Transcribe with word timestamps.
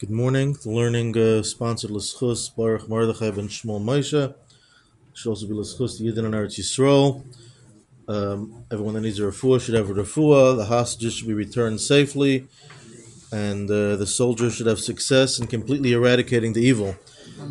Good 0.00 0.08
morning. 0.08 0.54
The 0.54 0.70
learning 0.70 1.14
uh, 1.18 1.42
sponsored 1.42 1.90
Baruch 1.90 2.88
Mordechai 2.88 3.32
ben 3.32 3.48
Shmuel 3.48 3.84
Moshe. 3.84 4.34
Should 5.12 5.28
also 5.28 5.46
be 5.46 5.52
L'Schus 5.52 6.00
Yidden 6.00 6.24
and 6.24 6.32
Eretz 6.32 6.58
Yisrael. 6.58 7.22
Um, 8.08 8.64
everyone 8.72 8.94
that 8.94 9.02
needs 9.02 9.20
a 9.20 9.24
refuah 9.24 9.60
should 9.60 9.74
have 9.74 9.90
a 9.90 9.92
refuah. 9.92 10.56
The 10.56 10.64
hostages 10.64 11.12
should 11.12 11.28
be 11.28 11.34
returned 11.34 11.82
safely, 11.82 12.48
and 13.30 13.70
uh, 13.70 13.96
the 13.96 14.06
soldiers 14.06 14.54
should 14.54 14.68
have 14.68 14.80
success 14.80 15.38
in 15.38 15.48
completely 15.48 15.92
eradicating 15.92 16.54
the 16.54 16.62
evil. 16.62 16.96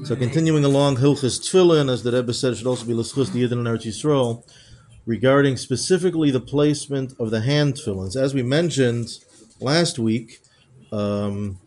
So, 0.06 0.16
continuing 0.16 0.66
along 0.66 0.96
Hilchas 0.96 1.40
Tefillin, 1.40 1.88
as 1.88 2.02
the 2.02 2.12
Rebbe 2.12 2.34
said, 2.34 2.58
should 2.58 2.66
also 2.66 2.84
be 2.84 2.96
L'Schus 2.96 3.30
Yidden 3.30 3.60
and 3.60 3.68
Eretz 3.68 3.86
Yisrael, 3.86 4.44
regarding 5.06 5.56
specifically 5.56 6.32
the 6.32 6.40
placement 6.40 7.14
of 7.20 7.30
the 7.30 7.42
hand 7.42 7.76
tefillins. 7.76 8.16
As 8.16 8.34
we 8.34 8.42
mentioned 8.42 9.20
last 9.62 10.00
week, 10.00 10.40
um, 10.92 11.60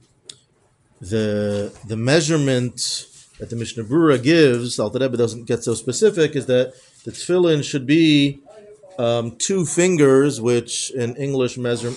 the 1.02 1.76
the 1.88 1.96
measurement 1.96 3.08
that 3.38 3.50
the 3.50 3.56
Mishnah 3.56 3.84
Berurah 3.84 4.22
gives, 4.22 4.78
Alter 4.78 5.00
Rebbe 5.00 5.16
doesn't 5.16 5.46
get 5.46 5.64
so 5.64 5.74
specific, 5.74 6.36
is 6.36 6.46
that 6.46 6.74
the 7.04 7.10
tefillin 7.10 7.64
should 7.64 7.86
be 7.86 8.40
um, 8.98 9.36
two 9.36 9.66
fingers, 9.66 10.40
which 10.40 10.92
in 10.92 11.16
English 11.16 11.58
measure, 11.58 11.92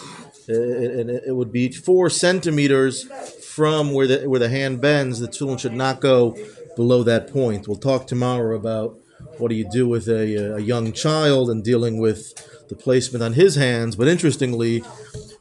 it, 0.48 1.10
it, 1.10 1.24
it 1.28 1.36
would 1.36 1.52
be 1.52 1.72
four 1.72 2.10
centimeters 2.10 3.04
from 3.44 3.94
where 3.94 4.08
the 4.08 4.28
where 4.28 4.40
the 4.40 4.50
hand 4.50 4.82
bends. 4.82 5.20
The 5.20 5.28
tefillin 5.28 5.60
should 5.60 5.74
not 5.74 6.02
go 6.02 6.36
below 6.76 7.04
that 7.04 7.32
point. 7.32 7.68
We'll 7.68 7.78
talk 7.78 8.08
tomorrow 8.08 8.56
about 8.56 8.98
what 9.38 9.50
do 9.50 9.56
you 9.56 9.70
do 9.70 9.88
with 9.88 10.08
a, 10.08 10.56
a 10.56 10.60
young 10.60 10.94
child 10.94 11.52
and 11.52 11.64
dealing 11.64 12.00
with 12.00 12.34
the 12.70 12.76
placement 12.76 13.24
on 13.24 13.34
his 13.34 13.56
hands. 13.56 13.96
But 13.96 14.08
interestingly, 14.08 14.84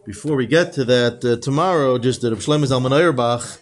before 0.05 0.37
we 0.37 0.47
get 0.47 0.73
to 0.75 0.85
that, 0.85 1.25
uh, 1.25 1.37
tomorrow, 1.41 1.99
just 1.99 2.21
that 2.23 2.33
Shlomo 2.35 2.65
Zalman 2.67 2.93
Auerbach 2.93 3.61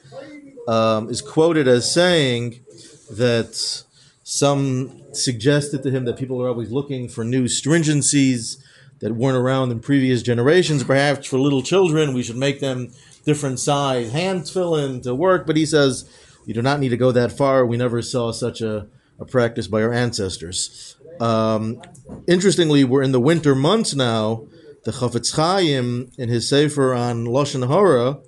um, 0.69 1.09
is 1.09 1.21
quoted 1.21 1.69
as 1.69 1.91
saying 1.91 2.65
that 3.11 3.85
some 4.23 5.03
suggested 5.13 5.83
to 5.83 5.91
him 5.91 6.05
that 6.05 6.17
people 6.17 6.41
are 6.43 6.49
always 6.49 6.71
looking 6.71 7.09
for 7.09 7.25
new 7.25 7.45
stringencies 7.45 8.63
that 9.01 9.15
weren't 9.15 9.37
around 9.37 9.71
in 9.71 9.81
previous 9.81 10.23
generations. 10.23 10.85
Perhaps 10.85 11.27
for 11.27 11.39
little 11.39 11.63
children, 11.63 12.15
we 12.15 12.23
should 12.23 12.37
make 12.37 12.61
them 12.61 12.93
different 13.25 13.61
size 13.61 14.13
hand 14.13 14.43
tefillin 14.43 15.03
to 15.03 15.15
work. 15.15 15.47
But 15.47 15.57
he 15.57 15.67
says 15.67 16.09
you 16.47 16.55
do 16.55 16.63
not 16.63 16.81
need 16.81 16.91
to 16.91 16.97
go 16.97 17.13
that 17.13 17.33
far. 17.33 17.67
We 17.67 17.77
never 17.77 18.03
saw 18.03 18.33
such 18.33 18.61
a, 18.61 18.87
a 19.19 19.25
practice 19.25 19.67
by 19.67 19.83
our 19.83 19.93
ancestors. 19.93 20.97
Um, 21.21 21.83
interestingly, 22.27 22.85
we're 22.85 23.03
in 23.03 23.13
the 23.13 23.21
winter 23.21 23.55
months 23.55 23.95
now. 23.95 24.47
The 24.85 24.91
Chafetz 24.91 25.37
Chaim, 25.37 26.11
in 26.19 26.29
his 26.29 26.49
Sefer 26.49 26.93
on 26.93 27.27
Lashon 27.27 27.69
Hara, 27.69 28.19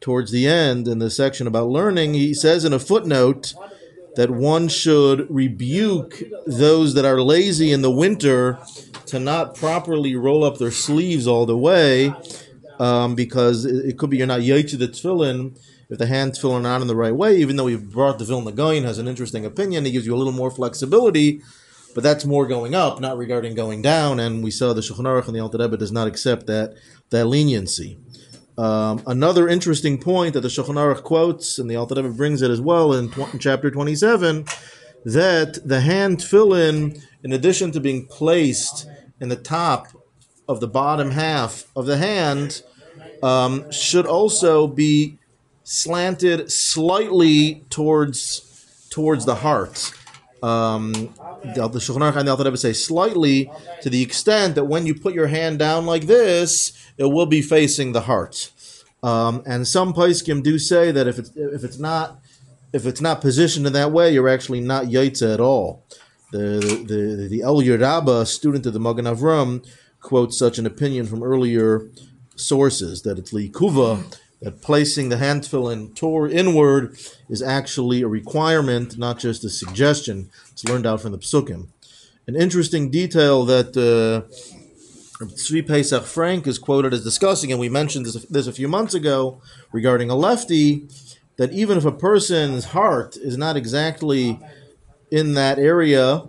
towards 0.00 0.30
the 0.30 0.46
end 0.46 0.86
in 0.86 1.00
the 1.00 1.10
section 1.10 1.48
about 1.48 1.68
learning, 1.68 2.14
he 2.14 2.32
says 2.32 2.64
in 2.64 2.72
a 2.72 2.78
footnote 2.78 3.54
that 4.14 4.30
one 4.30 4.68
should 4.68 5.26
rebuke 5.28 6.22
those 6.46 6.94
that 6.94 7.04
are 7.04 7.20
lazy 7.20 7.72
in 7.72 7.82
the 7.82 7.90
winter 7.90 8.58
to 9.06 9.18
not 9.18 9.56
properly 9.56 10.14
roll 10.14 10.44
up 10.44 10.58
their 10.58 10.70
sleeves 10.70 11.26
all 11.26 11.44
the 11.44 11.58
way, 11.58 12.12
um, 12.78 13.16
because 13.16 13.64
it, 13.64 13.98
could 13.98 14.10
be 14.10 14.18
you're 14.18 14.28
not 14.28 14.40
yaitch 14.40 14.78
the 14.78 14.86
tefillin 14.86 15.58
if 15.90 15.98
the 15.98 16.06
hand 16.06 16.32
tefillin 16.32 16.58
are 16.58 16.62
not 16.62 16.82
in 16.82 16.86
the 16.86 16.96
right 16.96 17.16
way. 17.16 17.36
Even 17.36 17.56
though 17.56 17.64
we've 17.64 17.90
brought 17.90 18.20
the 18.20 18.24
Vilna 18.24 18.52
Gaon 18.52 18.84
has 18.84 18.98
an 18.98 19.08
interesting 19.08 19.44
opinion, 19.44 19.84
he 19.84 19.90
gives 19.90 20.06
you 20.06 20.14
a 20.14 20.18
little 20.18 20.32
more 20.32 20.52
flexibility 20.52 21.42
but 21.96 22.02
that's 22.02 22.26
more 22.26 22.46
going 22.46 22.74
up, 22.74 23.00
not 23.00 23.16
regarding 23.16 23.54
going 23.54 23.80
down. 23.80 24.20
And 24.20 24.44
we 24.44 24.50
saw 24.50 24.74
the 24.74 24.82
Shulchan 24.82 25.06
Aruch 25.06 25.28
and 25.28 25.34
the 25.34 25.40
Alter 25.40 25.56
Rebbe 25.56 25.78
does 25.78 25.90
not 25.90 26.06
accept 26.06 26.46
that 26.46 26.74
that 27.08 27.24
leniency. 27.24 27.96
Um, 28.58 29.02
another 29.06 29.48
interesting 29.48 29.96
point 29.96 30.34
that 30.34 30.42
the 30.42 30.48
Shulchan 30.48 30.74
Aruch 30.74 31.04
quotes, 31.04 31.58
and 31.58 31.70
the 31.70 31.76
Alter 31.76 31.94
Rebbe 31.94 32.10
brings 32.10 32.42
it 32.42 32.50
as 32.50 32.60
well 32.60 32.92
in, 32.92 33.08
tw- 33.08 33.32
in 33.32 33.38
chapter 33.38 33.70
27, 33.70 34.44
that 35.06 35.58
the 35.64 35.80
hand 35.80 36.22
in 36.30 37.02
in 37.24 37.32
addition 37.32 37.72
to 37.72 37.80
being 37.80 38.04
placed 38.04 38.86
in 39.18 39.30
the 39.30 39.36
top 39.36 39.88
of 40.46 40.60
the 40.60 40.68
bottom 40.68 41.12
half 41.12 41.66
of 41.74 41.86
the 41.86 41.96
hand, 41.96 42.62
um, 43.22 43.72
should 43.72 44.04
also 44.04 44.66
be 44.66 45.18
slanted 45.64 46.52
slightly 46.52 47.64
towards 47.70 48.86
towards 48.90 49.24
the 49.24 49.36
heart 49.36 49.94
um, 50.42 51.12
the, 51.54 51.68
the 51.68 51.78
Shulchan 51.78 52.00
Aruch 52.00 52.16
and 52.16 52.28
the 52.28 52.32
Alter 52.32 52.44
Rebbe 52.44 52.56
say 52.56 52.72
slightly 52.72 53.50
to 53.82 53.90
the 53.90 54.02
extent 54.02 54.54
that 54.54 54.64
when 54.64 54.86
you 54.86 54.94
put 54.94 55.14
your 55.14 55.26
hand 55.28 55.58
down 55.58 55.86
like 55.86 56.06
this, 56.06 56.72
it 56.96 57.04
will 57.04 57.26
be 57.26 57.42
facing 57.42 57.92
the 57.92 58.02
heart. 58.02 58.50
Um, 59.02 59.42
and 59.46 59.66
some 59.66 59.92
Paiskim 59.92 60.42
do 60.42 60.58
say 60.58 60.90
that 60.90 61.06
if 61.06 61.18
it's 61.18 61.30
if 61.36 61.64
it's 61.64 61.78
not 61.78 62.20
if 62.72 62.86
it's 62.86 63.00
not 63.00 63.20
positioned 63.20 63.66
in 63.66 63.72
that 63.74 63.92
way, 63.92 64.12
you're 64.12 64.28
actually 64.28 64.60
not 64.60 64.86
yaitza 64.86 65.32
at 65.34 65.40
all. 65.40 65.84
The 66.32 66.58
the 66.86 67.28
the 67.28 67.40
Elya 67.40 67.80
Rabbah, 67.80 68.24
student 68.24 68.66
of 68.66 68.72
the 68.72 68.80
Magen 68.80 69.04
Avram, 69.04 69.66
quotes 70.00 70.38
such 70.38 70.58
an 70.58 70.66
opinion 70.66 71.06
from 71.06 71.22
earlier 71.22 71.88
sources 72.34 73.02
that 73.02 73.18
it's 73.18 73.32
likuva 73.32 74.02
that 74.40 74.60
placing 74.60 75.08
the 75.08 75.16
hand 75.16 75.42
tefillin 75.42 75.94
toward 75.94 76.30
inward 76.30 76.96
is 77.28 77.42
actually 77.42 78.02
a 78.02 78.08
requirement, 78.08 78.98
not 78.98 79.18
just 79.18 79.44
a 79.44 79.48
suggestion. 79.48 80.30
It's 80.52 80.64
learned 80.64 80.86
out 80.86 81.00
from 81.00 81.12
the 81.12 81.18
psukim. 81.18 81.68
An 82.26 82.36
interesting 82.36 82.90
detail 82.90 83.44
that 83.46 83.76
uh, 83.76 84.28
Tzvi 85.24 85.66
Pesach 85.66 86.04
Frank 86.04 86.46
is 86.46 86.58
quoted 86.58 86.92
as 86.92 87.02
discussing, 87.02 87.50
and 87.50 87.60
we 87.60 87.68
mentioned 87.68 88.04
this, 88.04 88.14
this 88.26 88.46
a 88.46 88.52
few 88.52 88.68
months 88.68 88.94
ago 88.94 89.40
regarding 89.72 90.10
a 90.10 90.16
lefty, 90.16 90.88
that 91.36 91.52
even 91.52 91.78
if 91.78 91.84
a 91.84 91.92
person's 91.92 92.66
heart 92.66 93.16
is 93.16 93.36
not 93.38 93.56
exactly 93.56 94.38
in 95.10 95.34
that 95.34 95.58
area, 95.58 96.22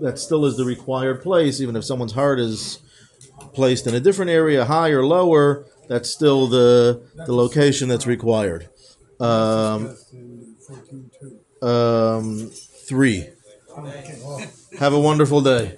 that 0.00 0.18
still 0.18 0.44
is 0.44 0.56
the 0.56 0.64
required 0.64 1.22
place, 1.22 1.60
even 1.60 1.76
if 1.76 1.84
someone's 1.84 2.12
heart 2.12 2.40
is 2.40 2.80
placed 3.56 3.86
in 3.88 3.94
a 3.94 4.00
different 4.00 4.30
area, 4.30 4.64
high 4.66 4.90
or 4.90 5.04
lower, 5.04 5.66
that's 5.88 6.08
still 6.08 6.46
the 6.46 7.02
the 7.26 7.34
location 7.34 7.88
that's 7.88 8.06
required. 8.06 8.68
Um, 9.18 9.96
um, 11.62 12.50
three. 12.88 13.28
Have 14.78 14.92
a 14.92 15.00
wonderful 15.00 15.40
day. 15.40 15.76